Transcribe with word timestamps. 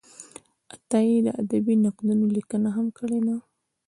عطایي 0.75 1.17
د 1.25 1.27
ادبي 1.41 1.73
نقدونو 1.85 2.25
لیکنه 2.35 2.69
هم 2.75 2.87
کړې 2.97 3.19
ده. 3.27 3.35